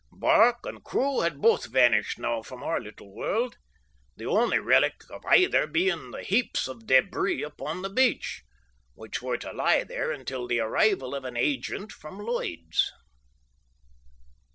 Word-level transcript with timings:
Barque 0.11 0.65
and 0.65 0.83
crew 0.83 1.19
had 1.19 1.41
both 1.43 1.67
vanished 1.67 2.17
now 2.17 2.41
from 2.41 2.63
our 2.63 2.81
little 2.81 3.13
world, 3.13 3.57
the 4.17 4.25
only 4.25 4.57
relic 4.57 4.95
of 5.11 5.23
either 5.27 5.67
being 5.67 6.09
the 6.09 6.23
heaps 6.23 6.67
of 6.67 6.87
débris 6.87 7.45
upon 7.45 7.83
the 7.83 7.89
beach, 7.91 8.41
which 8.95 9.21
were 9.21 9.37
to 9.37 9.53
lie 9.53 9.83
there 9.83 10.11
until 10.11 10.47
the 10.47 10.59
arrival 10.59 11.13
of 11.13 11.23
an 11.23 11.37
agent 11.37 11.91
from 11.91 12.17
Lloyd's. 12.17 12.91